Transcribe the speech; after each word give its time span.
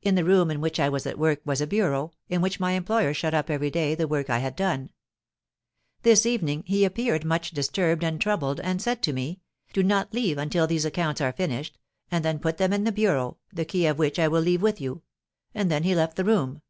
In 0.00 0.14
the 0.14 0.24
room 0.24 0.50
in 0.50 0.62
which 0.62 0.80
I 0.80 0.88
was 0.88 1.04
at 1.04 1.18
work 1.18 1.42
was 1.44 1.60
a 1.60 1.66
bureau, 1.66 2.12
in 2.30 2.40
which 2.40 2.58
my 2.58 2.72
employer 2.72 3.12
shut 3.12 3.34
up 3.34 3.50
every 3.50 3.70
day 3.70 3.94
the 3.94 4.08
work 4.08 4.30
I 4.30 4.38
had 4.38 4.56
done. 4.56 4.88
This 6.04 6.24
evening 6.24 6.64
he 6.66 6.86
appeared 6.86 7.22
much 7.22 7.50
disturbed 7.50 8.02
and 8.02 8.18
troubled, 8.18 8.60
and 8.60 8.80
said 8.80 9.02
to 9.02 9.12
me, 9.12 9.42
'Do 9.74 9.82
not 9.82 10.14
leave 10.14 10.38
until 10.38 10.66
these 10.66 10.86
accounts 10.86 11.20
are 11.20 11.32
finished, 11.34 11.78
and 12.10 12.24
then 12.24 12.38
put 12.38 12.56
them 12.56 12.72
in 12.72 12.84
the 12.84 12.92
bureau, 12.92 13.36
the 13.52 13.66
key 13.66 13.84
of 13.84 13.98
which 13.98 14.18
I 14.18 14.26
will 14.26 14.40
leave 14.40 14.62
with 14.62 14.80
you;' 14.80 15.02
and 15.54 15.70
then 15.70 15.82
he 15.82 15.94
left 15.94 16.16
the 16.16 16.24
room. 16.24 16.62